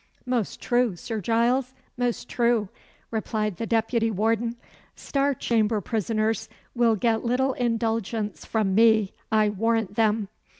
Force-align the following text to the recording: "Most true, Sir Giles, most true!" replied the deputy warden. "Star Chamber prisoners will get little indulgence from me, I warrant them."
"Most 0.25 0.59
true, 0.59 0.95
Sir 0.95 1.21
Giles, 1.21 1.75
most 1.95 2.27
true!" 2.27 2.69
replied 3.11 3.57
the 3.57 3.67
deputy 3.67 4.09
warden. 4.09 4.55
"Star 4.95 5.35
Chamber 5.35 5.79
prisoners 5.79 6.49
will 6.73 6.95
get 6.95 7.23
little 7.23 7.53
indulgence 7.53 8.43
from 8.43 8.73
me, 8.73 9.13
I 9.31 9.49
warrant 9.49 9.93
them." 9.93 10.29